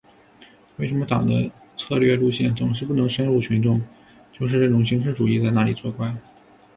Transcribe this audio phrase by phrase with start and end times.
[0.77, 3.79] 为什么党的策略路线总是不能深入群众，
[4.33, 6.17] 就是这种形式主义在那里作怪。